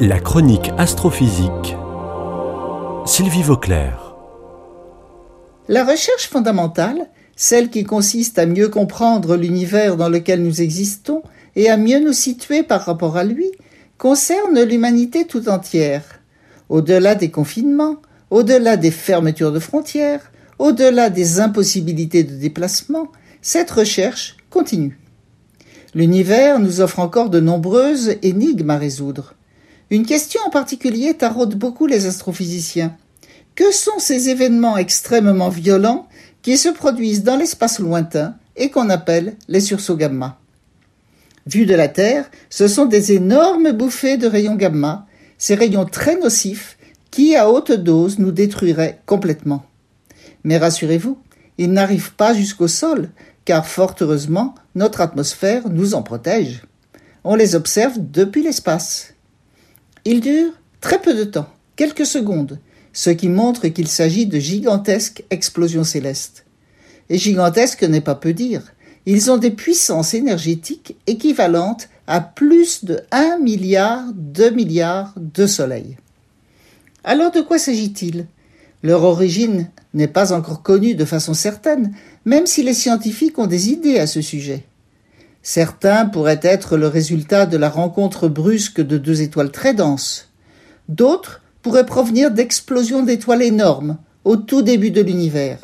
[0.00, 1.74] La chronique astrophysique.
[3.04, 4.14] Sylvie Vauclair.
[5.66, 11.24] La recherche fondamentale, celle qui consiste à mieux comprendre l'univers dans lequel nous existons
[11.56, 13.50] et à mieux nous situer par rapport à lui,
[13.96, 16.04] concerne l'humanité tout entière.
[16.68, 17.96] Au-delà des confinements,
[18.30, 20.30] au-delà des fermetures de frontières,
[20.60, 23.08] au-delà des impossibilités de déplacement,
[23.42, 24.96] cette recherche continue.
[25.92, 29.34] L'univers nous offre encore de nombreuses énigmes à résoudre.
[29.90, 32.94] Une question en particulier taraude beaucoup les astrophysiciens.
[33.54, 36.08] Que sont ces événements extrêmement violents
[36.42, 40.38] qui se produisent dans l'espace lointain et qu'on appelle les sursauts gamma?
[41.46, 45.06] Vus de la Terre, ce sont des énormes bouffées de rayons gamma,
[45.38, 46.76] ces rayons très nocifs
[47.10, 49.64] qui, à haute dose, nous détruiraient complètement.
[50.44, 51.18] Mais rassurez-vous,
[51.56, 53.08] ils n'arrivent pas jusqu'au sol,
[53.46, 56.62] car fort heureusement, notre atmosphère nous en protège.
[57.24, 59.14] On les observe depuis l'espace.
[60.10, 62.58] Il dure très peu de temps, quelques secondes,
[62.94, 66.46] ce qui montre qu'il s'agit de gigantesques explosions célestes.
[67.10, 68.62] Et gigantesques n'est pas peu dire.
[69.04, 75.98] Ils ont des puissances énergétiques équivalentes à plus de 1 milliard, 2 milliards de soleils.
[77.04, 78.24] Alors de quoi s'agit-il?
[78.82, 83.68] Leur origine n'est pas encore connue de façon certaine, même si les scientifiques ont des
[83.68, 84.64] idées à ce sujet.
[85.42, 90.28] Certains pourraient être le résultat de la rencontre brusque de deux étoiles très denses.
[90.88, 95.58] D'autres pourraient provenir d'explosions d'étoiles énormes au tout début de l'univers.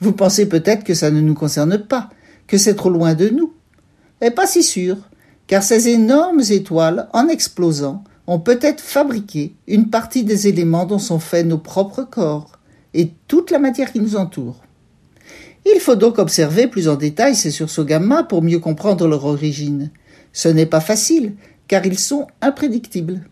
[0.00, 2.10] Vous pensez peut-être que ça ne nous concerne pas,
[2.46, 3.52] que c'est trop loin de nous.
[4.20, 4.96] Mais pas si sûr,
[5.46, 11.18] car ces énormes étoiles, en explosant, ont peut-être fabriqué une partie des éléments dont sont
[11.18, 12.52] faits nos propres corps
[12.94, 14.62] et toute la matière qui nous entoure.
[15.66, 19.90] Il faut donc observer plus en détail ces sursauts gamma pour mieux comprendre leur origine.
[20.32, 21.34] Ce n'est pas facile,
[21.68, 23.22] car ils sont imprédictibles.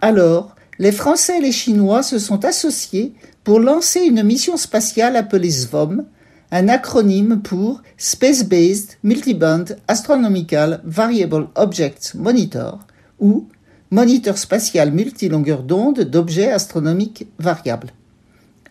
[0.00, 5.50] Alors, les Français et les Chinois se sont associés pour lancer une mission spatiale appelée
[5.50, 6.04] SVOM,
[6.50, 12.80] un acronyme pour Space-Based Multiband Astronomical Variable Objects Monitor,
[13.20, 13.48] ou
[13.92, 17.92] Moniteur spatial multilongueur d'onde d'objets astronomiques variables.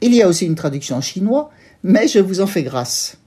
[0.01, 1.49] Il y a aussi une traduction en chinois,
[1.83, 3.17] mais je vous en fais grâce.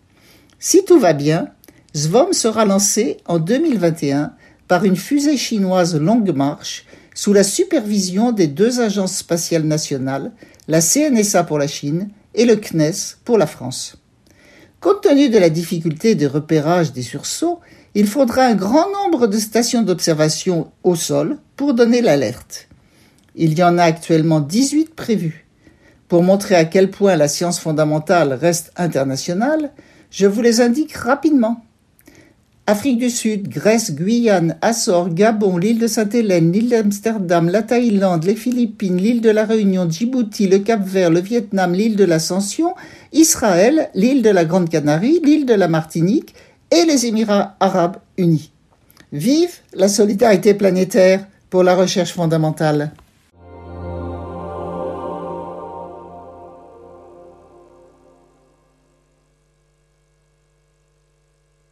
[0.58, 1.48] Si tout va bien,
[1.94, 4.32] SVOM sera lancé en 2021
[4.66, 6.84] par une fusée chinoise longue marche
[7.14, 10.30] sous la supervision des deux agences spatiales nationales,
[10.68, 13.96] la CNSA pour la Chine et le CNES pour la France.
[14.80, 17.58] Compte tenu de la difficulté de repérage des sursauts,
[17.96, 22.68] il faudra un grand nombre de stations d'observation au sol pour donner l'alerte.
[23.34, 25.47] Il y en a actuellement 18 prévues.
[26.08, 29.70] Pour montrer à quel point la science fondamentale reste internationale,
[30.10, 31.62] je vous les indique rapidement.
[32.66, 38.36] Afrique du Sud, Grèce, Guyane, Açores, Gabon, l'île de Sainte-Hélène, l'île d'Amsterdam, la Thaïlande, les
[38.36, 42.74] Philippines, l'île de la Réunion, Djibouti, le Cap-Vert, le Vietnam, l'île de l'Ascension,
[43.12, 46.34] Israël, l'île de la Grande Canarie, l'île de la Martinique
[46.70, 48.52] et les Émirats arabes unis.
[49.12, 52.92] Vive la solidarité planétaire pour la recherche fondamentale.